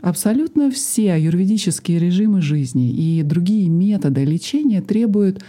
Абсолютно 0.00 0.70
все 0.70 1.12
аюрведические 1.12 1.98
режимы 1.98 2.40
жизни 2.40 2.90
и 2.90 3.22
другие 3.22 3.68
методы 3.68 4.24
лечения 4.24 4.80
требуют 4.80 5.44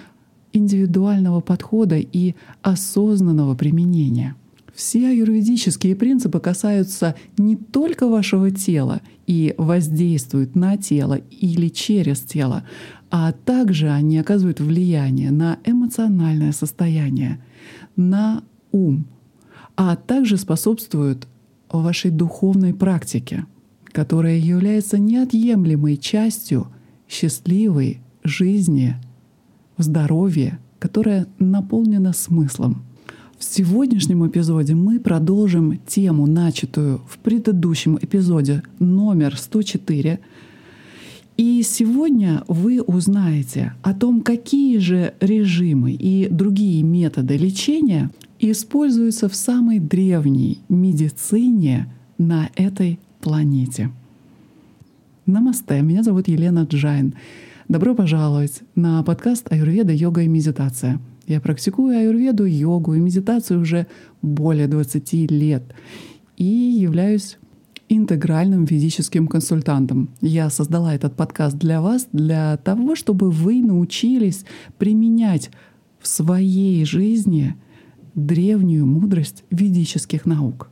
индивидуального 0.51 1.39
подхода 1.39 1.97
и 1.97 2.35
осознанного 2.61 3.55
применения. 3.55 4.35
Все 4.73 5.09
аюрведические 5.09 5.95
принципы 5.95 6.39
касаются 6.39 7.15
не 7.37 7.55
только 7.55 8.07
вашего 8.07 8.51
тела 8.51 9.01
и 9.25 9.53
воздействуют 9.57 10.55
на 10.55 10.77
тело 10.77 11.15
или 11.15 11.67
через 11.69 12.19
тело, 12.19 12.63
а 13.09 13.31
также 13.31 13.89
они 13.89 14.17
оказывают 14.17 14.59
влияние 14.59 15.31
на 15.31 15.59
эмоциональное 15.63 16.51
состояние, 16.51 17.41
на 17.95 18.43
ум, 18.71 19.05
а 19.75 19.95
также 19.95 20.37
способствуют 20.37 21.27
вашей 21.69 22.11
духовной 22.11 22.73
практике, 22.73 23.45
которая 23.91 24.37
является 24.37 24.97
неотъемлемой 24.97 25.97
частью 25.97 26.67
счастливой 27.07 27.99
жизни, 28.23 28.95
здоровья, 29.77 30.59
которая 30.79 31.27
наполнена 31.39 32.13
смыслом. 32.13 32.83
В 33.37 33.43
сегодняшнем 33.43 34.27
эпизоде 34.27 34.75
мы 34.75 34.99
продолжим 34.99 35.79
тему, 35.87 36.27
начатую 36.27 37.01
в 37.09 37.17
предыдущем 37.17 37.97
эпизоде 37.99 38.61
номер 38.79 39.35
104. 39.35 40.19
И 41.37 41.63
сегодня 41.63 42.43
вы 42.47 42.81
узнаете 42.81 43.73
о 43.81 43.95
том, 43.95 44.21
какие 44.21 44.77
же 44.77 45.15
режимы 45.19 45.91
и 45.93 46.27
другие 46.29 46.83
методы 46.83 47.35
лечения 47.35 48.11
используются 48.39 49.27
в 49.27 49.35
самой 49.35 49.79
древней 49.79 50.59
медицине 50.69 51.91
на 52.19 52.49
этой 52.55 52.99
планете. 53.21 53.91
Намасте, 55.25 55.81
меня 55.81 56.03
зовут 56.03 56.27
Елена 56.27 56.67
Джайн. 56.69 57.13
Добро 57.69 57.95
пожаловать 57.95 58.63
на 58.75 59.01
подкаст 59.03 59.51
«Аюрведа, 59.51 59.93
йога 59.93 60.23
и 60.23 60.27
медитация». 60.27 60.99
Я 61.27 61.39
практикую 61.39 61.97
аюрведу, 61.97 62.45
йогу 62.45 62.95
и 62.95 62.99
медитацию 62.99 63.61
уже 63.61 63.87
более 64.21 64.67
20 64.67 65.31
лет 65.31 65.63
и 66.35 66.43
являюсь 66.43 67.37
интегральным 67.87 68.65
физическим 68.65 69.27
консультантом. 69.27 70.09
Я 70.19 70.49
создала 70.49 70.93
этот 70.95 71.15
подкаст 71.15 71.57
для 71.57 71.79
вас, 71.79 72.07
для 72.11 72.57
того, 72.57 72.95
чтобы 72.95 73.29
вы 73.29 73.61
научились 73.61 74.45
применять 74.77 75.51
в 75.99 76.07
своей 76.07 76.83
жизни 76.85 77.55
древнюю 78.15 78.85
мудрость 78.85 79.43
ведических 79.51 80.25
наук. 80.25 80.69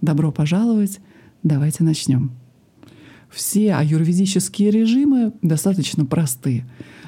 Добро 0.00 0.32
пожаловать, 0.32 1.00
давайте 1.44 1.84
начнем. 1.84 2.32
Все 3.30 3.74
аюрведические 3.74 4.70
режимы 4.70 5.32
достаточно 5.42 6.04
просты. 6.04 6.64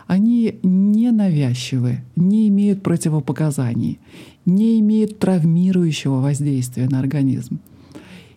Они 0.06 0.58
не 0.62 1.10
навязчивы, 1.10 2.02
не 2.14 2.48
имеют 2.48 2.82
противопоказаний, 2.82 3.98
не 4.44 4.78
имеют 4.78 5.18
травмирующего 5.18 6.20
воздействия 6.20 6.88
на 6.88 7.00
организм. 7.00 7.58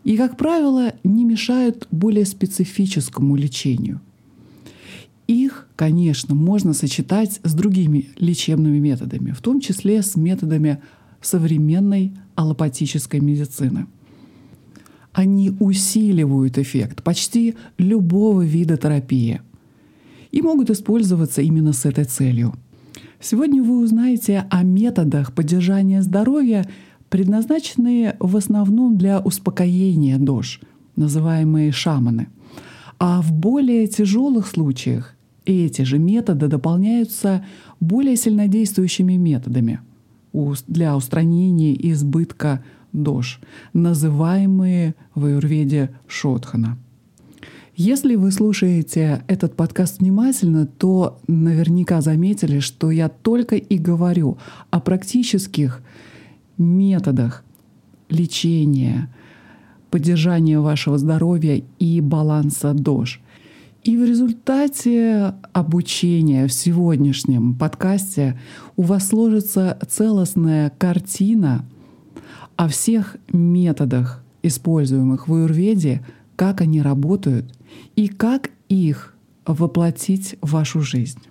И, 0.03 0.17
как 0.17 0.37
правило, 0.37 0.93
не 1.03 1.25
мешают 1.25 1.87
более 1.91 2.25
специфическому 2.25 3.35
лечению. 3.35 4.01
Их, 5.27 5.67
конечно, 5.75 6.33
можно 6.33 6.73
сочетать 6.73 7.39
с 7.43 7.53
другими 7.53 8.07
лечебными 8.17 8.79
методами, 8.79 9.31
в 9.31 9.41
том 9.41 9.61
числе 9.61 10.01
с 10.01 10.15
методами 10.15 10.79
современной 11.21 12.13
аллопатической 12.35 13.19
медицины. 13.19 13.85
Они 15.19 15.51
усиливают 15.59 16.57
эффект 16.57 17.03
почти 17.03 17.55
любого 17.77 18.41
вида 18.41 18.77
терапии 18.77 19.41
и 20.31 20.41
могут 20.41 20.69
использоваться 20.69 21.41
именно 21.41 21.73
с 21.73 21.83
этой 21.83 22.05
целью. 22.05 22.53
Сегодня 23.19 23.61
вы 23.61 23.83
узнаете 23.83 24.45
о 24.49 24.63
методах 24.63 25.33
поддержания 25.33 26.01
здоровья, 26.03 26.65
предназначенные 27.09 28.15
в 28.21 28.37
основном 28.37 28.97
для 28.97 29.19
успокоения 29.19 30.17
дож, 30.17 30.61
называемые 30.95 31.73
шаманы. 31.73 32.29
А 32.97 33.21
в 33.21 33.33
более 33.33 33.87
тяжелых 33.87 34.47
случаях 34.47 35.17
эти 35.43 35.81
же 35.81 35.99
методы 35.99 36.47
дополняются 36.47 37.43
более 37.81 38.15
сильнодействующими 38.15 39.17
методами– 39.17 39.81
для 40.67 40.95
устранения 40.95 41.75
избытка 41.91 42.63
дож, 42.91 43.39
называемые 43.73 44.95
в 45.15 45.25
аюрведе 45.25 45.91
шотхана. 46.07 46.77
Если 47.75 48.15
вы 48.15 48.31
слушаете 48.33 49.23
этот 49.27 49.55
подкаст 49.55 49.99
внимательно, 49.99 50.65
то 50.65 51.19
наверняка 51.27 52.01
заметили, 52.01 52.59
что 52.59 52.91
я 52.91 53.07
только 53.07 53.55
и 53.55 53.77
говорю 53.77 54.37
о 54.69 54.81
практических 54.81 55.81
методах 56.57 57.45
лечения, 58.09 59.09
поддержания 59.91 60.59
вашего 60.59 60.97
здоровья 60.97 61.61
и 61.79 62.01
баланса 62.01 62.73
дож. 62.73 63.21
И 63.85 63.95
в 63.95 64.03
результате 64.03 65.35
обучения 65.53 66.47
в 66.47 66.53
сегодняшнем 66.53 67.53
подкасте 67.53 68.37
у 68.75 68.81
вас 68.81 69.07
сложится 69.07 69.79
целостная 69.87 70.69
картина 70.77 71.63
о 72.59 72.67
всех 72.67 73.15
методах, 73.31 74.21
используемых 74.43 75.29
в 75.29 75.33
Аюрведе, 75.33 76.05
как 76.35 76.59
они 76.59 76.81
работают 76.81 77.55
и 77.95 78.09
как 78.09 78.49
их 78.67 79.15
воплотить 79.45 80.35
в 80.41 80.51
вашу 80.51 80.81
жизнь. 80.81 81.21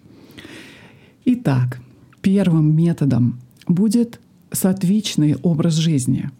Итак, 1.26 1.82
первым 2.22 2.74
методом 2.74 3.40
будет 3.66 4.20
сатвичный 4.52 5.36
образ 5.42 5.74
жизни. 5.74 6.30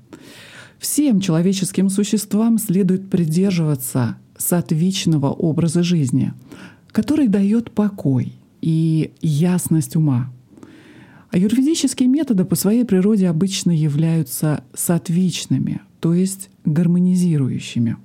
Всем 0.79 1.21
человеческим 1.21 1.91
существам 1.91 2.57
следует 2.57 3.11
придерживаться 3.11 4.17
сатвичного 4.39 5.27
образа 5.27 5.83
жизни, 5.83 6.33
который 6.93 7.29
дает 7.29 7.73
покой 7.73 8.33
и 8.63 9.13
ясность 9.21 9.97
ума. 9.97 10.33
Аюрведические 11.31 12.09
методы 12.09 12.45
по 12.45 12.55
своей 12.55 12.85
природе 12.85 13.29
обычно 13.29 13.71
являются 13.71 14.65
сатвичными, 14.75 15.83
то 16.01 16.15
есть 16.15 16.49
гармонизирующими. 16.65 17.97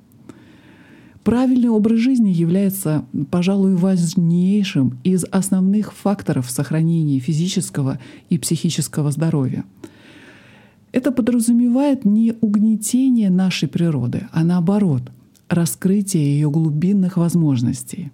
Правильный 1.24 1.70
образ 1.70 2.00
жизни 2.00 2.32
является, 2.32 3.06
пожалуй, 3.32 3.76
важнейшим 3.76 5.00
из 5.06 5.24
основных 5.24 5.94
факторов 5.94 6.52
сохранения 6.52 7.20
физического 7.20 7.98
и 8.30 8.38
психического 8.38 9.10
здоровья. 9.10 9.64
Это 10.92 11.12
подразумевает 11.12 12.04
не 12.04 12.34
угнетение 12.42 13.30
нашей 13.30 13.70
природы, 13.70 14.28
а 14.34 14.44
наоборот— 14.44 15.12
раскрытие 15.48 16.36
ее 16.36 16.52
глубинных 16.52 17.16
возможностей. 17.16 18.12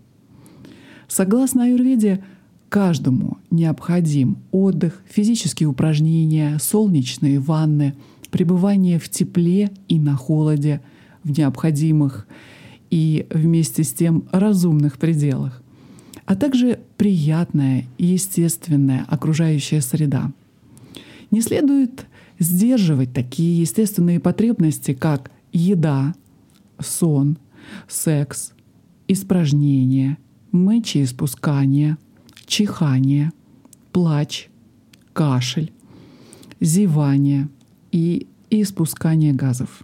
Согласно 1.08 1.64
аюрведе, 1.64 2.24
каждому 2.70 3.38
необходим 3.50 4.38
отдых, 4.52 5.02
физические 5.10 5.68
упражнения, 5.68 6.58
солнечные 6.60 7.40
ванны, 7.40 7.96
пребывание 8.32 9.00
в 9.00 9.10
тепле 9.10 9.72
и 9.88 10.00
на 10.00 10.16
холоде, 10.16 10.82
в 11.24 11.38
необходимых 11.38 12.28
и 12.90 13.28
вместе 13.30 13.84
с 13.84 13.94
тем 13.94 14.26
разумных 14.32 14.98
пределах, 14.98 15.62
а 16.26 16.36
также 16.36 16.80
приятная 16.98 17.86
и 17.98 18.06
естественная 18.08 19.06
окружающая 19.08 19.82
среда. 19.82 20.32
Не 21.32 21.42
следует 21.42 22.06
сдерживать 22.40 23.14
такие 23.14 23.60
естественные 23.62 24.20
потребности, 24.20 24.94
как 24.94 25.32
еда, 25.52 26.16
сон, 26.80 27.38
секс, 27.88 28.54
испражнение, 29.08 30.18
мочеиспускание, 30.52 31.98
чихание, 32.50 33.32
плач, 33.94 34.50
кашель, 35.14 35.72
зевание 36.60 37.48
и 37.92 38.28
испускание 38.50 39.34
газов. 39.34 39.84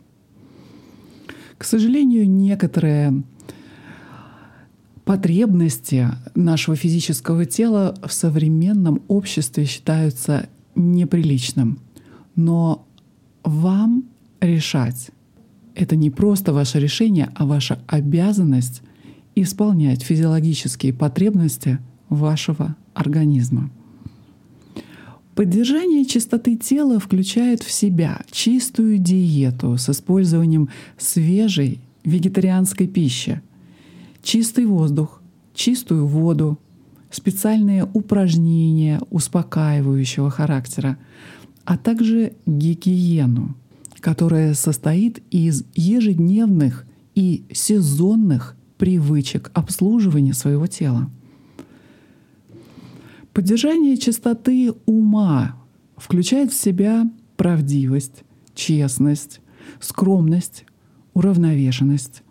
К 1.59 1.63
сожалению, 1.63 2.27
некоторые 2.27 3.23
потребности 5.05 6.09
нашего 6.33 6.75
физического 6.75 7.45
тела 7.45 7.95
в 8.03 8.11
современном 8.11 9.03
обществе 9.07 9.65
считаются 9.65 10.49
неприличным. 10.73 11.79
Но 12.35 12.87
вам 13.43 14.05
решать, 14.41 15.11
это 15.75 15.95
не 15.95 16.09
просто 16.09 16.51
ваше 16.51 16.79
решение, 16.79 17.29
а 17.35 17.45
ваша 17.45 17.79
обязанность 17.85 18.81
исполнять 19.35 20.01
физиологические 20.01 20.93
потребности 20.93 21.79
вашего 22.09 22.75
организма. 22.93 23.69
Поддержание 25.35 26.05
чистоты 26.05 26.55
тела 26.55 26.99
включает 26.99 27.61
в 27.61 27.71
себя 27.71 28.21
чистую 28.31 28.97
диету 28.99 29.77
с 29.77 29.89
использованием 29.89 30.69
свежей 30.97 31.81
вегетарианской 32.03 32.87
пищи 32.87 33.41
чистый 34.25 34.65
воздух, 34.65 35.21
чистую 35.53 36.07
воду, 36.07 36.59
специальные 37.11 37.87
упражнения 37.93 38.99
успокаивающего 39.11 40.29
характера, 40.29 40.97
а 41.63 41.77
также 41.77 42.33
гигиену, 42.45 43.55
которая 44.01 44.53
состоит 44.55 45.21
из 45.31 45.63
ежедневных 45.75 46.85
и 47.13 47.45
сезонных 47.53 48.55
привычек 48.77 49.51
обслуживания 49.53 50.33
своего 50.33 50.67
тела. 50.67 51.09
Поддержание 53.35 53.97
чистоты 53.97 54.71
ума 54.85 55.57
включает 55.97 56.53
в 56.53 56.55
себя 56.55 57.11
правдивость, 57.35 58.23
честность, 58.53 59.41
скромность, 59.81 60.63
уравновешенность, 61.13 62.23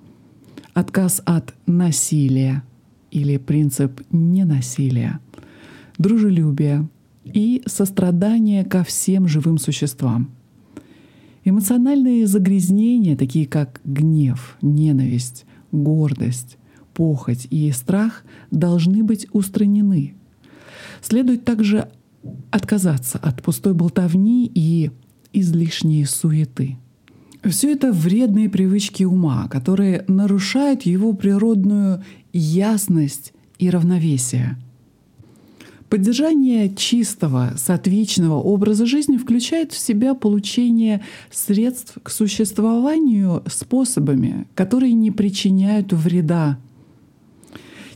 отказ 0.73 1.21
от 1.27 1.53
насилия 1.67 2.65
или 3.11 3.37
принцип 3.37 4.01
ненасилия, 4.13 5.21
дружелюбие 5.99 6.89
и 7.23 7.63
сострадание 7.67 8.65
ко 8.65 8.83
всем 8.83 9.29
живым 9.29 9.59
существам. 9.59 10.31
Эмоциональные 11.45 12.27
загрязнения, 12.27 13.15
такие 13.15 13.45
как 13.47 13.83
гнев, 13.85 14.57
ненависть, 14.63 15.45
гордость, 15.71 16.57
похоть 16.95 17.47
и 17.51 17.71
страх, 17.73 18.25
должны 18.51 19.05
быть 19.05 19.27
устранены. 19.33 20.15
Следует 21.03 21.45
также 21.45 21.89
отказаться 22.51 23.19
от 23.19 23.43
пустой 23.43 23.75
болтовни 23.75 24.51
и 24.55 24.91
излишней 25.33 26.05
суеты. 26.05 26.79
Все 27.45 27.73
это 27.73 27.93
вредные 27.93 28.49
привычки 28.49 29.05
ума, 29.05 29.49
которые 29.49 30.05
нарушают 30.09 30.83
его 30.83 31.13
природную 31.13 32.03
ясность 32.33 33.35
и 33.59 33.69
равновесие. 33.69 34.57
Поддержание 35.91 36.75
чистого, 36.75 37.53
сатвичного 37.57 38.35
образа 38.35 38.87
жизни 38.87 39.19
включает 39.19 39.73
в 39.73 39.79
себя 39.79 40.15
получение 40.15 41.03
средств 41.31 41.99
к 42.03 42.11
существованию 42.11 43.45
способами, 43.47 44.49
которые 44.55 44.95
не 44.95 45.11
причиняют 45.11 45.93
вреда. 45.93 46.59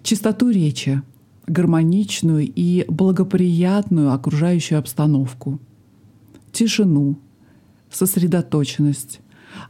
Чистоту 0.03 0.51
речи, 0.51 1.03
гармоничную 1.49 2.51
и 2.55 2.85
благоприятную 2.89 4.13
окружающую 4.13 4.79
обстановку, 4.79 5.59
тишину, 6.53 7.19
сосредоточенность, 7.91 9.21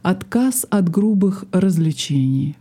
отказ 0.01 0.65
от 0.69 0.89
грубых 0.89 1.45
развлечений, 1.51 2.55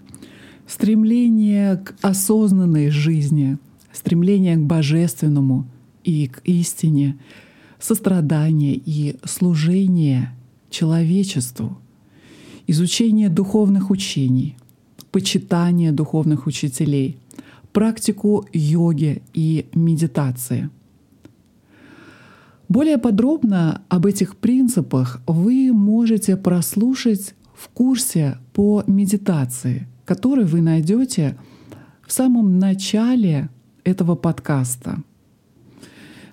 стремление 0.67 1.77
к 1.77 1.95
осознанной 2.03 2.91
жизни, 2.91 3.59
стремление 3.93 4.57
к 4.57 4.63
божественному 4.63 5.67
и 6.05 6.29
к 6.29 6.41
истине, 6.45 7.19
сострадание 7.79 8.75
и 8.75 9.17
служение 9.25 10.35
человечеству, 10.71 11.79
изучение 12.67 13.29
духовных 13.29 13.91
учений, 13.91 14.57
почитание 15.11 15.93
духовных 15.93 16.47
учителей, 16.47 17.17
практику 17.79 18.45
йоги 18.53 19.23
и 19.35 19.67
медитации— 19.73 20.69
более 22.69 22.99
подробно 22.99 23.83
об 23.89 24.05
этих 24.05 24.37
принципах 24.37 25.23
вы 25.29 25.73
можете 25.73 26.37
прослушать 26.37 27.35
в 27.55 27.69
курсе 27.69 28.39
по 28.53 28.83
медитации, 28.89 29.87
который 30.05 30.45
вы 30.45 30.61
найдете 30.61 31.39
в 32.05 32.13
самом 32.13 32.59
начале 32.59 33.49
этого 33.85 34.17
подкаста. 34.17 35.03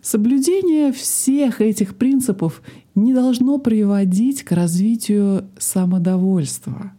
Соблюдение 0.02 0.92
всех 0.92 1.62
этих 1.62 1.96
принципов 1.96 2.64
не 2.96 3.14
должно 3.14 3.60
приводить 3.60 4.42
к 4.42 4.52
развитию 4.52 5.48
самодовольства, 5.60 6.92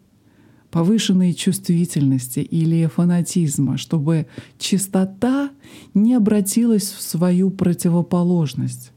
повышенной 0.76 1.32
чувствительности 1.32 2.40
или 2.40 2.84
фанатизма, 2.84 3.78
чтобы 3.78 4.26
чистота 4.58 5.49
не 5.94 6.12
обратилась 6.12 6.93
в 6.93 7.00
свою 7.00 7.50
противоположность. 7.50 8.93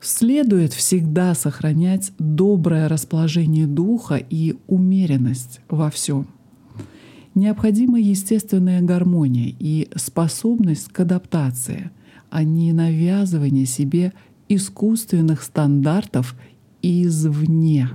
Следует 0.00 0.72
всегда 0.72 1.36
сохранять 1.36 2.10
доброе 2.18 2.88
расположение 2.88 3.68
духа 3.68 4.16
и 4.16 4.56
умеренность 4.66 5.60
во 5.68 5.92
всем. 5.92 6.26
Необходима 7.36 8.00
естественная 8.00 8.82
гармония 8.82 9.54
и 9.56 9.88
способность 9.94 10.88
к 10.88 10.98
адаптации, 10.98 11.92
а 12.30 12.42
не 12.42 12.72
навязывание 12.72 13.66
себе 13.66 14.12
искусственных 14.48 15.44
стандартов 15.44 16.34
извне. 16.82 17.90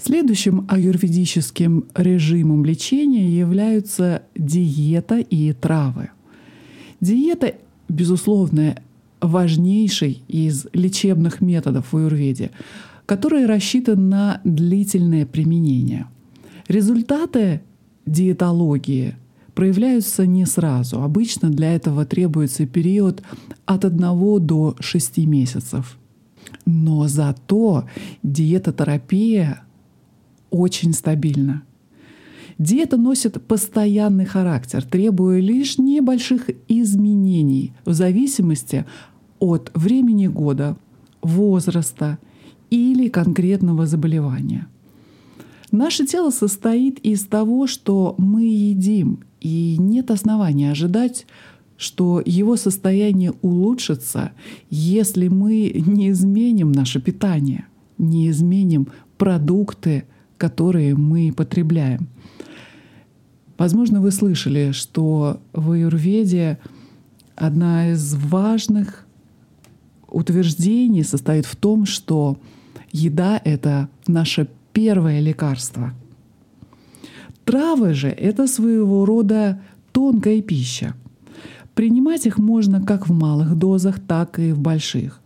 Следующим 0.00 0.64
аюрведическим 0.68 1.86
режимом 1.94 2.64
лечения 2.64 3.28
являются 3.28 4.22
диета 4.36 5.18
и 5.18 5.52
травы. 5.52 6.10
Диета, 7.00 7.54
безусловно, 7.88 8.80
важнейший 9.20 10.22
из 10.28 10.66
лечебных 10.72 11.40
методов 11.40 11.92
в 11.92 11.96
аюрведе, 11.96 12.52
который 13.06 13.46
рассчитан 13.46 14.08
на 14.08 14.40
длительное 14.44 15.26
применение. 15.26 16.06
Результаты 16.68 17.62
диетологии 18.06 19.16
проявляются 19.54 20.26
не 20.26 20.46
сразу. 20.46 21.02
Обычно 21.02 21.50
для 21.50 21.74
этого 21.74 22.04
требуется 22.04 22.66
период 22.66 23.22
от 23.66 23.84
1 23.84 24.46
до 24.46 24.76
6 24.78 25.18
месяцев. 25.26 25.98
Но 26.64 27.08
зато 27.08 27.84
диетотерапия 28.22 29.62
очень 30.50 30.92
стабильна. 30.92 31.62
Диета 32.58 32.96
носит 32.96 33.40
постоянный 33.46 34.24
характер, 34.24 34.84
требуя 34.84 35.40
лишь 35.40 35.78
небольших 35.78 36.50
изменений 36.66 37.72
в 37.84 37.92
зависимости 37.92 38.84
от 39.38 39.70
времени 39.74 40.26
года, 40.26 40.76
возраста 41.22 42.18
или 42.70 43.08
конкретного 43.08 43.86
заболевания. 43.86 44.66
Наше 45.70 46.06
тело 46.06 46.30
состоит 46.30 46.98
из 47.00 47.26
того, 47.26 47.66
что 47.66 48.14
мы 48.18 48.44
едим, 48.44 49.20
и 49.40 49.76
нет 49.78 50.10
основания 50.10 50.72
ожидать, 50.72 51.26
что 51.76 52.20
его 52.24 52.56
состояние 52.56 53.34
улучшится, 53.40 54.32
если 54.68 55.28
мы 55.28 55.84
не 55.86 56.10
изменим 56.10 56.72
наше 56.72 57.00
питание, 57.00 57.66
не 57.98 58.30
изменим 58.30 58.88
продукты, 59.16 60.04
которые 60.38 60.94
мы 60.94 61.32
потребляем. 61.36 62.08
Возможно, 63.58 64.00
вы 64.00 64.12
слышали, 64.12 64.70
что 64.70 65.40
в 65.52 65.72
аюрведе 65.72 66.58
одна 67.34 67.90
из 67.90 68.14
важных 68.14 69.04
утверждений 70.08 71.04
состоит 71.04 71.44
в 71.44 71.56
том, 71.56 71.84
что 71.84 72.38
еда— 72.92 73.40
это 73.44 73.88
наше 74.06 74.48
первое 74.72 75.20
лекарство. 75.20 75.92
Травы 77.44 77.94
же— 77.94 78.08
это 78.08 78.46
своего 78.46 79.04
рода 79.04 79.60
тонкая 79.92 80.40
пища. 80.40 80.94
Принимать 81.74 82.26
их 82.26 82.38
можно 82.38 82.80
как 82.84 83.08
в 83.08 83.12
малых 83.12 83.56
дозах, 83.56 83.98
так 84.00 84.38
и 84.38 84.52
в 84.52 84.60
больших. 84.60 85.20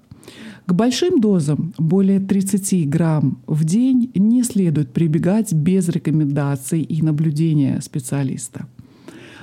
К 0.67 0.75
большим 0.75 1.21
дозам, 1.21 1.75
более 1.77 2.21
30 2.21 2.89
грамм 2.89 3.39
в 3.49 3.65
день, 3.65 4.13
не 4.15 4.45
следует 4.45 4.93
прибегать 4.93 5.53
без 5.53 5.89
рекомендаций 5.89 6.83
и 6.83 7.03
наблюдения 7.03 7.81
специалиста. 7.81 8.67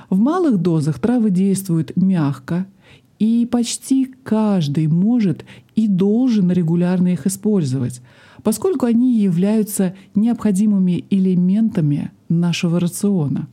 В 0.08 0.18
малых 0.18 0.56
дозах 0.58 0.98
травы 0.98 1.30
действуют 1.30 1.94
мягко, 1.94 2.66
и 3.18 3.46
почти 3.50 4.06
каждый 4.22 4.86
может 4.86 5.44
и 5.76 5.88
должен 5.88 6.50
регулярно 6.50 7.08
их 7.08 7.26
использовать, 7.26 8.00
поскольку 8.42 8.86
они 8.86 9.18
являются 9.18 9.94
необходимыми 10.14 11.04
элементами 11.10 12.12
нашего 12.30 12.80
рациона, 12.80 13.46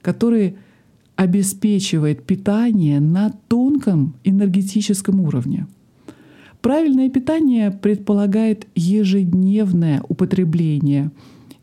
который 0.00 0.56
обеспечивает 1.16 2.24
питание 2.24 2.98
на 2.98 3.30
тонком 3.48 4.14
энергетическом 4.24 5.20
уровне– 5.20 5.66
Правильное 6.64 7.10
питание 7.10 7.70
предполагает 7.70 8.66
ежедневное 8.74 10.02
употребление 10.08 11.10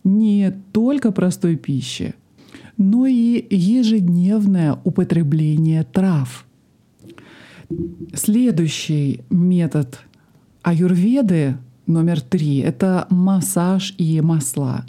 не 0.03 0.53
только 0.73 1.11
простой 1.11 1.55
пищи, 1.55 2.13
но 2.77 3.07
и 3.07 3.43
ежедневное 3.49 4.77
употребление 4.83 5.83
трав. 5.85 6.45
Следующий 8.13 9.21
метод 9.31 10.01
аюрведы 10.61 11.57
номер 11.87 12.21
три— 12.21 12.57
это 12.59 13.07
массаж 13.09 13.95
и 13.97 14.21
масла. 14.21 14.85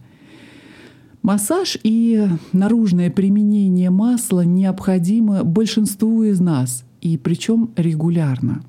Массаж 1.22 1.78
и 1.82 2.28
наружное 2.52 3.10
применение 3.10 3.88
масла 3.88 4.42
необходимы 4.42 5.42
большинству 5.42 6.22
из 6.24 6.38
нас, 6.38 6.84
и 7.00 7.16
причем 7.16 7.70
регулярно. 7.76 8.62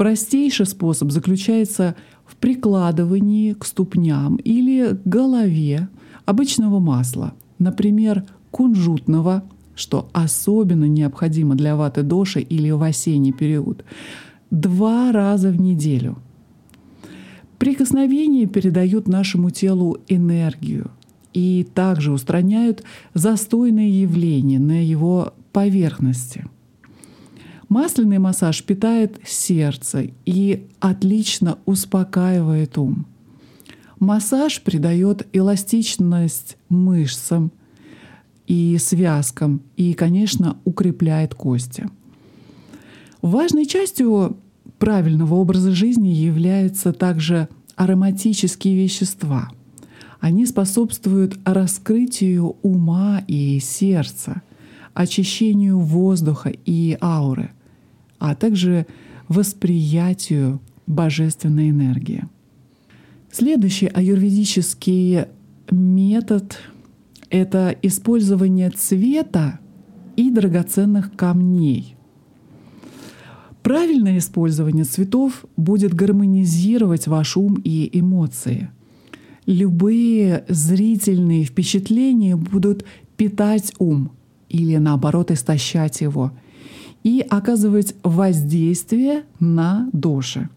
Простейший 0.00 0.64
способ 0.64 1.10
заключается 1.10 1.94
в 2.24 2.36
прикладывании 2.36 3.52
к 3.52 3.66
ступням 3.66 4.36
или 4.36 4.94
к 4.94 5.06
голове 5.06 5.90
обычного 6.24 6.78
масла, 6.78 7.34
например, 7.58 8.24
кунжутного, 8.50 9.44
что 9.74 10.08
особенно 10.14 10.86
необходимо 10.86 11.54
для 11.54 11.76
ваты 11.76 12.02
доши 12.02 12.40
или 12.40 12.70
в 12.70 12.82
осенний 12.82 13.34
период, 13.34 13.84
два 14.50 15.12
раза 15.12 15.50
в 15.50 15.60
неделю. 15.60 16.16
Прикосновения 17.58 18.46
передают 18.46 19.06
нашему 19.06 19.50
телу 19.50 19.98
энергию– 20.08 20.90
и 21.34 21.64
также 21.74 22.10
устраняют 22.10 22.82
застойные 23.14 24.02
явления 24.02 24.58
на 24.58 24.82
его 24.82 25.34
поверхности. 25.52 26.46
Масляный 27.70 28.18
массаж 28.18 28.62
питает 28.62 29.18
сердце 29.24 30.10
и 30.26 30.66
отлично 30.78 31.56
успокаивает 31.64 32.76
ум. 32.76 33.06
Массаж 33.98 34.60
придает 34.60 35.26
эластичность 35.32 36.58
мышцам 36.68 37.50
и 38.46 38.76
связкам 38.76 39.62
и, 39.78 39.94
конечно, 39.94 40.58
укрепляет 40.66 41.34
кости. 41.34 41.88
Важной 43.22 43.64
частью 43.64 44.36
правильного 44.78 45.36
образа 45.36 45.70
жизни 45.70 46.08
являются 46.08 46.92
также 46.92 47.48
ароматические 47.76 48.76
вещества– 48.76 49.50
они 50.20 50.44
способствуют 50.44 51.38
раскрытию 51.46 52.56
ума 52.60 53.22
и 53.26 53.58
сердца, 53.58 54.42
очищению 54.92 55.80
воздуха 55.80 56.52
и 56.66 56.98
ауры, 57.00 57.52
а 58.20 58.36
также 58.36 58.86
восприятию 59.26 60.60
божественной 60.86 61.70
энергии. 61.70 62.24
Следующий 63.32 63.88
аюрведический 63.88 65.24
метод— 65.70 66.56
это 67.30 67.74
использование 67.82 68.70
цвета 68.70 69.58
и 70.14 70.30
драгоценных 70.30 71.16
камней. 71.16 71.96
Правильное 73.62 74.18
использование 74.18 74.84
цветов 74.84 75.44
будет 75.56 75.94
гармонизировать 75.94 77.08
ваш 77.08 77.36
ум 77.36 77.60
и 77.64 77.90
эмоции— 77.92 78.70
любые 79.50 80.44
зрительные 80.48 81.44
впечатления 81.44 82.36
будут 82.36 82.84
питать 83.16 83.72
ум 83.78 84.12
или 84.48 84.76
наоборот 84.76 85.30
истощать 85.30 86.00
его 86.00 86.32
и 87.02 87.24
оказывать 87.28 87.94
воздействие 88.02 89.24
на 89.38 89.88
души. 89.92 90.48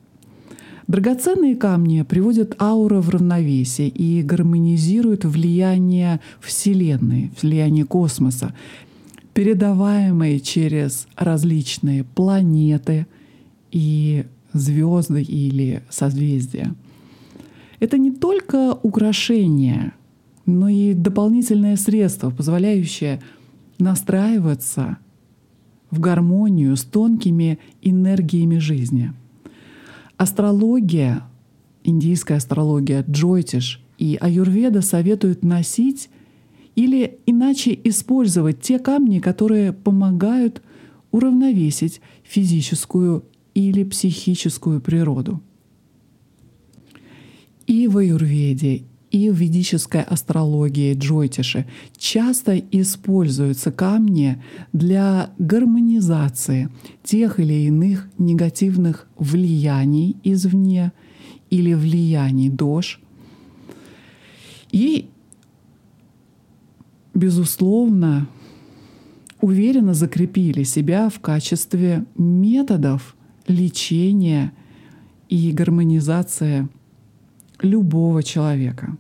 Драгоценные 0.88 1.56
камни 1.56 2.02
приводят 2.02 2.62
ауру 2.62 3.00
в 3.00 3.10
равновесие 3.10 3.88
и 3.88 4.22
гармонизируют 4.22 5.24
влияние 5.24 6.20
Вселенной, 6.42 7.32
влияние 7.42 7.86
космоса, 7.86 8.54
передаваемые 9.34 10.40
через 10.42 11.08
различные 11.16 12.04
планеты 12.04 13.08
и 13.72 14.26
звезды 14.52 15.22
или 15.24 15.84
созвездия. 15.90 16.76
Это 17.80 17.98
не 17.98 18.12
только 18.12 18.78
украшение, 18.84 19.94
но 20.46 20.68
и 20.68 20.94
дополнительное 20.94 21.78
средство, 21.78 22.30
позволяющее 22.30 23.22
настраиваться 23.80 24.98
в 25.94 26.00
гармонию 26.00 26.76
с 26.76 26.84
тонкими 26.84 27.60
энергиями 27.84 28.58
жизни. 28.58 29.14
Астрология, 30.18 31.24
индийская 31.84 32.36
астрология, 32.36 33.06
джойтиш 33.08 33.80
и 34.00 34.18
аюрведа 34.20 34.82
советуют 34.82 35.44
носить 35.44 36.10
или 36.76 37.20
иначе 37.28 37.80
использовать 37.84 38.60
те 38.60 38.80
камни, 38.80 39.20
которые 39.20 39.72
помогают 39.72 40.64
уравновесить 41.12 42.02
физическую 42.24 43.24
или 43.54 43.84
психическую 43.84 44.82
природу. 44.82 45.42
И 47.68 47.88
в 47.88 48.00
аюрведе, 48.00 48.84
и 49.14 49.30
в 49.30 49.36
ведической 49.36 50.02
астрологии 50.02 50.96
джойтиши 50.96 51.68
часто 51.96 52.58
используются 52.58 53.72
камни 53.72 54.42
для 54.74 55.30
гармонизации 55.38 56.70
тех 57.04 57.40
или 57.40 57.68
иных 57.68 58.10
негативных 58.18 59.08
влияний 59.16 60.18
извне 60.24 60.92
или 61.52 61.76
влияний 61.76 62.50
дож. 62.50 63.00
И, 64.72 65.08
безусловно, 67.14 68.28
уверенно 69.42 69.94
закрепили 69.94 70.64
себя 70.64 71.10
в 71.10 71.20
качестве 71.20 72.06
методов 72.18 73.16
лечения 73.48 74.54
и 75.30 75.52
гармонизации 75.52 76.68
любого 77.62 78.24
человека. 78.24 78.98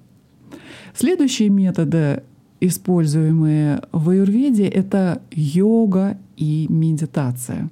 Следующие 0.95 1.49
методы, 1.49 2.23
используемые 2.59 3.81
в 3.91 4.09
аюрведе, 4.09 4.65
это 4.65 5.21
йога 5.31 6.17
и 6.37 6.67
медитация. 6.69 7.69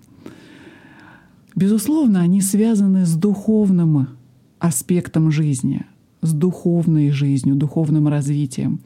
Безусловно, 1.56 2.22
они 2.22 2.42
связаны 2.42 3.06
с 3.06 3.14
духовным 3.16 4.08
аспектом 4.60 5.32
жизни, 5.32 5.86
с 6.22 6.34
духовной 6.34 7.12
жизнью, 7.12 7.56
духовным 7.56 8.08
развитием. 8.08 8.80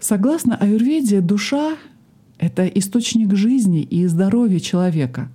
Согласно 0.00 0.56
аюрведе, 0.56 1.20
душа— 1.20 1.76
это 2.38 2.66
источник 2.66 3.34
жизни 3.34 3.82
и 3.82 4.06
здоровья 4.06 4.60
человека. 4.60 5.28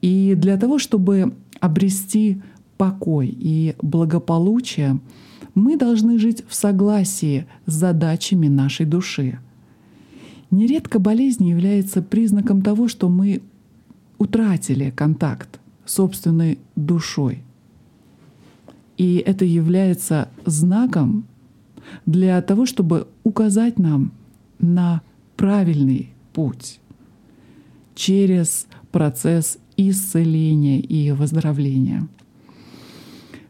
И 0.00 0.34
для 0.36 0.56
того, 0.56 0.78
чтобы 0.78 1.34
обрести 1.60 2.40
покой 2.76 3.34
и 3.36 3.74
благополучие, 3.82 5.00
мы 5.58 5.76
должны 5.76 6.18
жить 6.18 6.44
в 6.48 6.54
согласии 6.54 7.46
с 7.66 7.72
задачами 7.72 8.48
нашей 8.48 8.86
души. 8.86 9.38
Нередко 10.50 10.98
болезнь 10.98 11.46
является 11.46 12.00
признаком 12.00 12.62
того, 12.62 12.88
что 12.88 13.08
мы 13.08 13.42
утратили 14.16 14.90
контакт 14.90 15.60
с 15.84 15.94
собственной 15.94 16.58
душой. 16.76 17.42
И 18.96 19.22
это 19.24 19.44
является 19.44 20.28
знаком 20.46 21.24
для 22.06 22.40
того, 22.42 22.66
чтобы 22.66 23.06
указать 23.24 23.78
нам 23.78 24.12
на 24.58 25.02
правильный 25.36 26.10
путь 26.32 26.80
через 27.94 28.66
процесс 28.90 29.58
исцеления 29.76 30.80
и 30.80 31.12
выздоровления. 31.12 32.08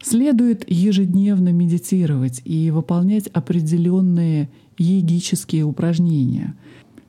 Следует 0.09 0.65
ежедневно 0.71 1.53
медитировать 1.53 2.41
и 2.47 2.71
выполнять 2.71 3.27
определенные 3.27 4.49
йогические 4.79 5.65
упражнения. 5.65 6.55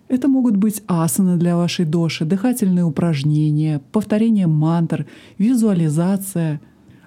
Это 0.09 0.27
могут 0.27 0.57
быть 0.57 0.83
асаны 0.85 1.37
для 1.37 1.55
вашей 1.55 1.85
доши, 1.85 2.25
дыхательные 2.25 2.83
упражнения, 2.83 3.79
повторение 3.93 4.47
мантр, 4.47 5.05
визуализация, 5.37 6.59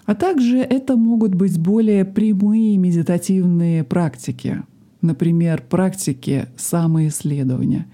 а 0.06 0.14
также 0.14 0.60
это 0.60 0.96
могут 0.96 1.34
быть 1.34 1.58
более 1.58 2.06
прямые 2.06 2.78
медитативные 2.78 3.84
практики, 3.84 4.62
например, 5.02 5.62
практики 5.68 6.46
самоисследования, 6.56 7.86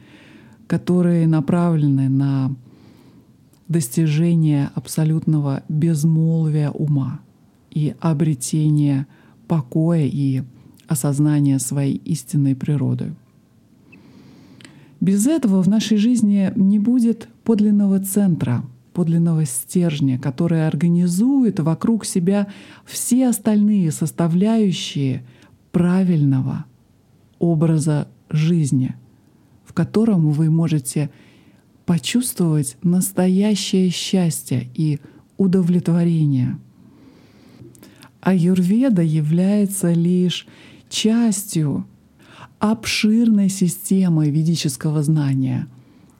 которые 0.68 1.26
направлены 1.26 2.08
на 2.08 2.54
достижение 3.66 4.70
абсолютного 4.76 5.64
безмолвия 5.68 6.70
ума 6.70 7.22
и 7.70 7.94
обретение 8.00 9.06
покоя 9.46 10.04
и 10.04 10.42
осознания 10.86 11.58
своей 11.58 11.96
истинной 11.96 12.56
природы. 12.56 13.14
Без 15.00 15.26
этого 15.26 15.62
в 15.62 15.68
нашей 15.68 15.96
жизни 15.96 16.52
не 16.56 16.78
будет 16.78 17.28
подлинного 17.44 18.00
центра, 18.00 18.64
подлинного 18.92 19.44
стержня, 19.44 20.18
который 20.18 20.66
организует 20.66 21.60
вокруг 21.60 22.04
себя 22.04 22.48
все 22.84 23.28
остальные 23.28 23.92
составляющие 23.92 25.24
правильного 25.70 26.64
образа 27.38 28.08
жизни, 28.28 28.96
в 29.64 29.72
котором 29.72 30.30
вы 30.30 30.50
можете 30.50 31.10
почувствовать 31.86 32.76
настоящее 32.82 33.90
счастье 33.90 34.68
и 34.74 34.98
удовлетворение– 35.36 36.58
Аюрведа 38.20 39.02
является 39.02 39.92
лишь 39.92 40.46
частью 40.88 41.86
обширной 42.58 43.48
системой 43.48 44.30
ведического 44.30 45.02
знания 45.02 45.68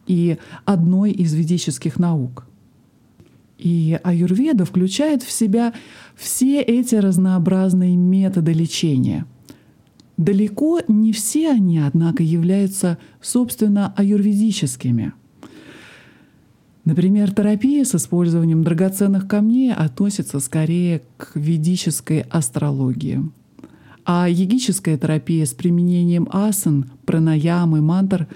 и 0.07 0.39
одной 0.65 1.11
из 1.11 1.35
ведических 1.35 1.99
наук. 1.99 2.47
И 3.59 3.99
аюрведа 4.05 4.65
включает 4.65 5.25
в 5.25 5.33
себя 5.33 5.75
все 6.15 6.61
эти 6.63 6.95
разнообразные 6.95 7.97
методы 7.97 8.53
лечения. 8.53 9.27
Далеко 10.17 10.81
не 10.87 11.13
все 11.13 11.51
они, 11.51 11.79
однако, 11.79 12.23
являются, 12.23 12.99
собственно, 13.21 13.93
аюрведическими. 13.97 15.13
Например, 16.89 17.31
терапия 17.31 17.85
с 17.85 17.95
использованием 17.95 18.65
драгоценных 18.65 19.29
камней 19.29 19.75
относится 19.75 20.41
скорее 20.41 21.03
к 21.19 21.33
ведической 21.35 22.23
астрологии. 22.31 23.31
А 24.07 24.27
йогическая 24.27 24.97
терапия 24.97 25.45
с 25.45 25.53
применением 25.53 26.31
асан, 26.33 26.91
пранаямы, 27.05 27.83
мантр 27.83 28.27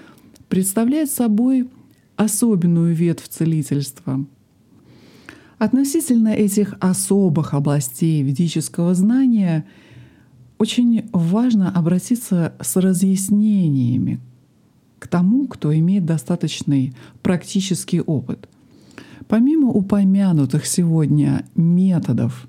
представляет 0.49 1.09
собой 1.09 1.67
особенную 2.15 2.93
ветвь 2.93 3.27
целительства— 3.27 4.23
Относительно 5.57 6.27
этих 6.27 6.75
особых 6.79 7.53
областей 7.53 8.21
ведического 8.21 8.93
знания 8.93 9.65
очень 10.59 11.09
важно 11.13 11.71
обратиться 11.71 12.53
с 12.59 12.75
разъяснениями 12.75 14.19
к 15.03 15.07
тому, 15.07 15.47
кто 15.49 15.77
имеет 15.77 16.05
достаточный 16.05 16.93
практический 17.21 17.99
опыт. 17.99 18.47
Помимо 19.27 19.67
упомянутых 19.67 20.65
сегодня 20.65 21.45
методов, 21.55 22.47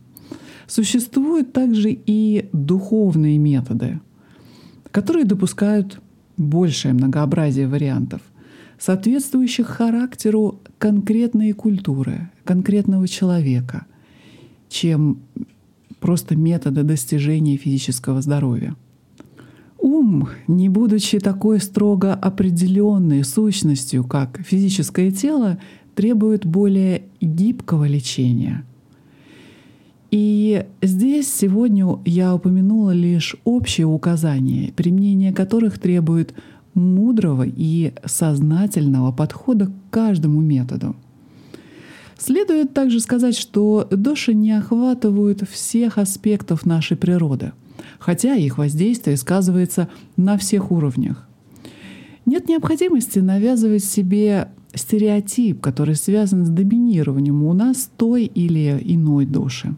существуют 0.68 1.52
также 1.52 1.90
и 1.90 2.49
духовные 2.52 3.38
методы, 3.38 4.00
которые 4.92 5.25
допускают 5.25 6.00
большее 6.37 6.94
многообразие 6.94 7.66
вариантов, 7.66 8.20
соответствующих 8.78 9.66
характеру 9.66 10.61
конкретной 10.78 11.54
культуры, 11.54 12.30
конкретного 12.44 13.08
человека, 13.08 13.87
чем 14.68 15.18
просто 15.99 16.37
методы 16.37 16.84
достижения 16.84 17.56
физического 17.56 18.23
здоровья. 18.23 18.76
Не 20.47 20.68
будучи 20.68 21.18
такой 21.18 21.61
строго 21.61 22.14
определенной 22.14 23.25
сущностью, 23.25 24.04
как 24.04 24.40
физическое 24.40 25.11
тело, 25.11 25.59
требует 25.94 26.47
более 26.47 27.02
гибкого 27.21 27.87
лечения. 27.87 28.64
И 30.11 30.64
здесь 30.80 31.35
сегодня 31.35 31.99
я 32.04 32.35
упомянула 32.35 32.92
лишь 32.92 33.35
общие 33.44 33.87
указания, 33.87 34.73
применение 34.76 35.33
которых 35.33 35.78
требует 35.78 36.35
мудрого 36.75 37.44
и 37.44 37.94
сознательного 38.04 39.11
подхода 39.11 39.66
к 39.66 39.73
каждому 39.90 40.40
методу. 40.40 40.94
Следует 42.16 42.73
также 42.75 43.00
сказать, 43.00 43.37
что 43.37 43.88
доши 43.90 44.35
не 44.35 44.52
охватывают 44.52 45.49
всех 45.49 45.99
аспектов 45.99 46.64
нашей 46.64 46.97
природы, 46.97 47.52
хотя 47.99 48.35
их 48.35 48.59
воздействие 48.59 49.16
сказывается 49.16 49.88
на 50.16 50.37
всех 50.38 50.71
уровнях. 50.71 51.28
Нет 52.26 52.49
необходимости 52.49 53.19
навязывать 53.19 53.85
себе 53.85 54.49
стереотип, 54.75 55.61
который 55.61 55.95
связан 55.95 56.45
с 56.45 56.49
доминированием 56.49 57.43
у 57.43 57.52
нас 57.52 57.90
той 57.97 58.25
или 58.25 58.81
иной 58.83 59.26
души. 59.26 59.75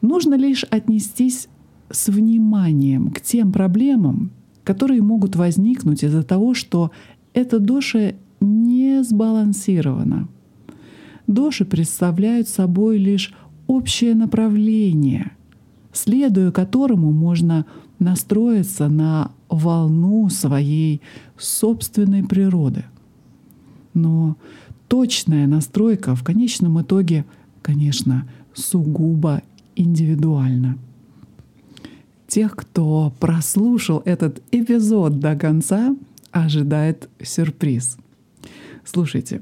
Нужно 0.00 0.34
лишь 0.34 0.64
отнестись 0.64 1.48
с 1.90 2.08
вниманием 2.08 3.10
к 3.10 3.20
тем 3.20 3.52
проблемам, 3.52 4.32
которые 4.64 5.02
могут 5.02 5.36
возникнуть 5.36 6.02
из-за 6.02 6.22
того, 6.22 6.54
что 6.54 6.90
эта 7.34 7.58
доша 7.58 8.14
не 8.40 9.02
сбалансирована. 9.02 10.28
Доши 11.26 11.64
представляют 11.64 12.48
собой 12.48 12.98
лишь 12.98 13.34
общее 13.66 14.14
направление, 14.14 15.32
следуя 15.94 16.50
которому 16.50 17.10
можно 17.12 17.64
настроиться 17.98 18.88
на 18.88 19.30
волну 19.48 20.28
своей 20.28 21.00
собственной 21.38 22.22
природы. 22.22 22.84
Но 23.94 24.36
точная 24.88 25.46
настройка 25.46 26.14
в 26.14 26.22
конечном 26.22 26.82
итоге, 26.82 27.24
конечно, 27.62 28.28
сугубо 28.52 29.42
индивидуальна 29.76 30.76
тех, 32.34 32.56
кто 32.56 33.12
прослушал 33.20 34.02
этот 34.04 34.42
эпизод 34.50 35.20
до 35.20 35.36
конца, 35.36 35.94
ожидает 36.32 37.08
сюрприз. 37.22 37.96
Слушайте, 38.84 39.40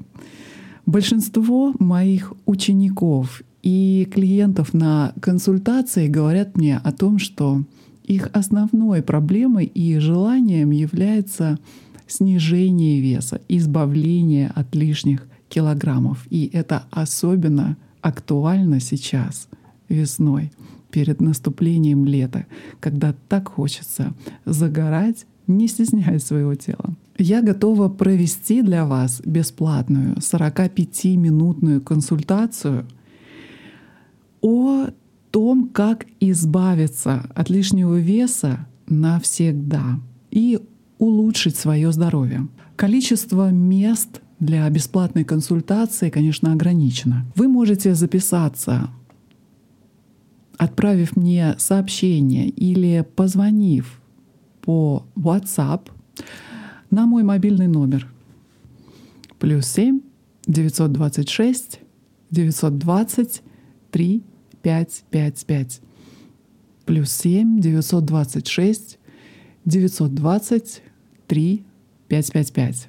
большинство 0.85 1.73
моих 1.79 2.33
учеников 2.45 3.41
и 3.63 4.07
клиентов 4.11 4.73
на 4.73 5.13
консультации 5.21 6.07
говорят 6.07 6.57
мне 6.57 6.77
о 6.77 6.91
том, 6.91 7.17
что 7.17 7.63
их 8.03 8.29
основной 8.33 9.01
проблемой 9.01 9.65
и 9.65 9.97
желанием 9.99 10.71
является 10.71 11.57
снижение 12.05 12.99
веса, 12.99 13.41
избавление 13.47 14.51
от 14.53 14.75
лишних 14.75 15.25
килограммов. 15.47 16.27
И 16.29 16.49
это 16.51 16.83
особенно 16.91 17.77
актуально 18.01 18.81
сейчас, 18.81 19.47
весной 19.87 20.51
перед 20.91 21.21
наступлением 21.21 22.05
лета, 22.05 22.45
когда 22.81 23.15
так 23.29 23.47
хочется 23.47 24.13
загорать, 24.45 25.25
не 25.47 25.67
стесняя 25.67 26.19
своего 26.19 26.55
тела. 26.55 26.95
Я 27.17 27.41
готова 27.41 27.89
провести 27.89 28.61
для 28.61 28.85
вас 28.85 29.21
бесплатную 29.25 30.15
45-минутную 30.17 31.79
консультацию 31.81 32.85
о 34.43 34.89
том, 35.31 35.69
как 35.69 36.05
избавиться 36.19 37.25
от 37.33 37.49
лишнего 37.49 37.95
веса 37.95 38.67
навсегда 38.87 39.99
и 40.29 40.59
улучшить 40.99 41.55
свое 41.55 41.91
здоровье. 41.91 42.47
Количество 42.75 43.49
мест 43.49 44.21
для 44.39 44.69
бесплатной 44.69 45.23
консультации, 45.23 46.11
конечно, 46.11 46.51
ограничено. 46.51 47.25
Вы 47.35 47.47
можете 47.47 47.95
записаться 47.95 48.89
отправив 50.57 51.15
мне 51.15 51.55
сообщение 51.57 52.49
или 52.49 53.05
позвонив 53.15 53.99
по 54.61 55.05
WhatsApp 55.15 55.89
на 56.89 57.05
мой 57.05 57.23
мобильный 57.23 57.67
номер 57.67 58.07
плюс 59.39 59.67
7 59.67 59.99
926 60.47 61.79
920 62.31 63.41
3 63.91 64.23
5 64.63 65.03
5 65.11 65.45
5 65.45 65.81
плюс 66.85 67.11
7 67.11 67.59
926 67.61 68.97
920 69.65 70.81
3 71.27 71.63
5 72.07 72.31
5 72.31 72.53
5. 72.53 72.87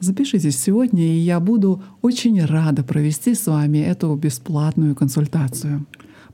Запишитесь 0.00 0.60
сегодня, 0.60 1.02
и 1.02 1.18
я 1.18 1.40
буду 1.40 1.82
очень 2.02 2.44
рада 2.44 2.84
провести 2.84 3.34
с 3.34 3.46
вами 3.46 3.78
эту 3.78 4.14
бесплатную 4.14 4.94
консультацию. 4.94 5.86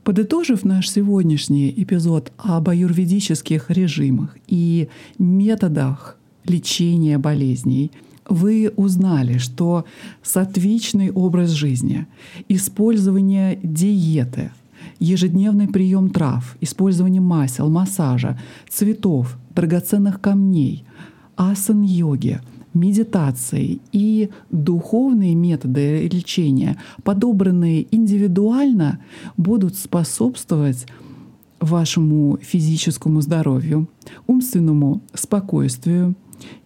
Подытожив 0.03 0.63
наш 0.63 0.87
сегодняшний 0.89 1.73
эпизод 1.75 2.31
об 2.37 2.69
аюрведических 2.69 3.71
режимах 3.71 4.37
и 4.47 4.87
методах 5.17 6.17
лечения 6.45 7.17
болезней, 7.17 7.91
вы 8.29 8.71
узнали, 8.75 9.39
что 9.39 9.85
сатвичный 10.21 11.11
образ 11.11 11.51
жизни, 11.51 12.05
использование 12.49 13.59
диеты, 13.63 14.51
ежедневный 14.99 15.67
прием 15.67 16.09
трав, 16.09 16.57
использование 16.61 17.21
масел, 17.21 17.69
массажа, 17.69 18.39
цветов, 18.69 19.37
драгоценных 19.53 20.21
камней, 20.21 20.85
асан-йоги— 21.35 22.41
медитации 22.75 23.79
и 23.91 24.29
духовные 24.51 25.33
методы 25.33 26.07
лечения, 26.07 26.77
подобранные 27.03 27.87
индивидуально, 27.95 28.99
будут 29.37 29.75
способствовать 29.75 30.85
вашему 31.59 32.37
физическому 32.41 33.21
здоровью, 33.21 33.89
умственному 34.27 35.01
спокойствию 35.13 36.15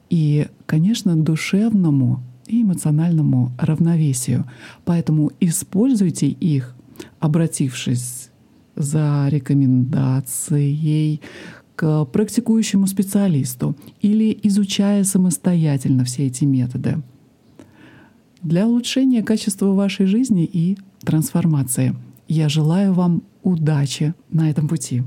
и, 0.10 0.48
конечно, 0.66 1.16
душевному 1.16 2.22
и 2.48 2.64
эмоциональному 2.64 3.52
равновесию. 3.60 4.46
Поэтому 4.84 5.32
используйте 5.40 6.28
их, 6.28 6.76
обратившись 7.20 8.30
за 8.76 9.28
рекомендацией 9.30 11.22
к 11.76 12.06
практикующему 12.06 12.88
специалисту 12.88 13.76
или 14.02 14.38
изучая 14.44 15.04
самостоятельно 15.04 16.04
все 16.04 16.28
эти 16.28 16.46
методы 16.46 17.02
для 18.42 18.68
улучшения 18.68 19.24
качества 19.24 19.74
вашей 19.74 20.06
жизни 20.06 20.46
и 20.46 20.78
трансформации. 21.02 21.96
Я 22.28 22.50
желаю 22.50 22.94
вам 22.94 23.24
удачи 23.44 24.14
на 24.30 24.50
этом 24.50 24.68
пути. 24.68 25.04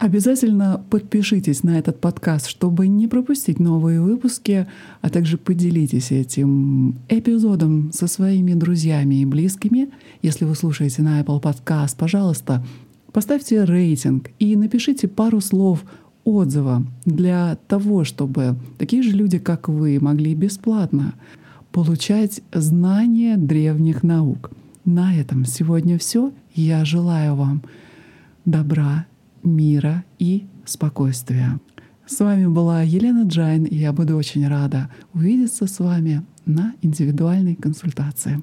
Обязательно 0.00 0.82
подпишитесь 0.88 1.62
на 1.62 1.78
этот 1.78 2.00
подкаст, 2.00 2.46
чтобы 2.46 2.88
не 2.88 3.06
пропустить 3.06 3.60
новые 3.60 4.00
выпуски, 4.00 4.66
а 5.02 5.10
также 5.10 5.36
поделитесь 5.36 6.10
этим 6.10 6.96
эпизодом 7.10 7.92
со 7.92 8.06
своими 8.06 8.54
друзьями 8.54 9.16
и 9.16 9.26
близкими. 9.26 9.90
Если 10.22 10.46
вы 10.46 10.54
слушаете 10.54 11.02
на 11.02 11.20
Apple 11.20 11.42
Podcast, 11.42 11.96
пожалуйста, 11.98 12.64
поставьте 13.12 13.62
рейтинг 13.64 14.30
и 14.38 14.56
напишите 14.56 15.06
пару 15.06 15.42
слов 15.42 15.84
отзыва 16.24 16.82
для 17.04 17.58
того, 17.68 18.04
чтобы 18.04 18.56
такие 18.78 19.02
же 19.02 19.10
люди, 19.10 19.38
как 19.38 19.68
вы, 19.68 19.98
могли 20.00 20.34
бесплатно 20.34 21.12
получать 21.72 22.40
знания 22.54 23.36
древних 23.36 24.02
наук. 24.02 24.50
На 24.86 25.14
этом 25.14 25.44
сегодня 25.44 25.98
все. 25.98 26.32
Я 26.54 26.86
желаю 26.86 27.34
вам 27.34 27.62
добра, 28.46 29.04
мира 29.42 30.04
и 30.18 30.46
спокойствия. 30.64 31.60
С 32.06 32.18
вами 32.20 32.46
была 32.46 32.82
Елена 32.82 33.26
Джайн, 33.26 33.64
и 33.64 33.76
я 33.76 33.92
буду 33.92 34.16
очень 34.16 34.46
рада 34.48 34.90
увидеться 35.14 35.66
с 35.66 35.78
вами 35.78 36.22
на 36.44 36.74
индивидуальной 36.82 37.54
консультации. 37.54 38.42